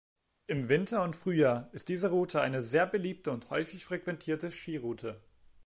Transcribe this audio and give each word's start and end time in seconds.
Im 0.47 0.67
Winter 0.67 1.03
und 1.03 1.15
Frühjahr 1.15 1.69
ist 1.73 1.87
diese 1.87 2.09
Route 2.09 2.41
eine 2.41 2.63
sehr 2.63 2.87
beliebte 2.87 3.29
und 3.29 3.51
häufig 3.51 3.85
frequentierte 3.85 4.49
Skitour. 4.51 5.21